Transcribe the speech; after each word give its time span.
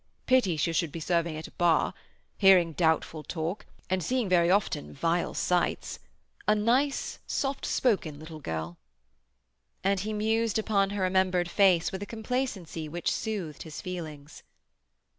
"Pity 0.25 0.57
she 0.57 0.73
should 0.73 0.91
be 0.91 0.99
serving 0.99 1.37
at 1.37 1.45
a 1.45 1.51
bar—hearing 1.51 2.73
doubtful 2.73 3.21
talk, 3.21 3.67
and 3.87 4.01
seeing 4.03 4.27
very 4.27 4.49
often 4.49 4.95
vile 4.95 5.35
sights. 5.35 5.99
A 6.47 6.55
nice, 6.55 7.19
soft 7.27 7.67
spoken 7.67 8.17
little 8.19 8.39
girl." 8.39 8.79
And 9.83 9.99
he 9.99 10.11
mused 10.11 10.57
upon 10.57 10.89
her 10.89 11.03
remembered 11.03 11.51
face 11.51 11.91
with 11.91 12.01
a 12.01 12.07
complacency 12.07 12.89
which 12.89 13.11
soothed 13.11 13.61
his 13.61 13.79
feelings. 13.79 14.41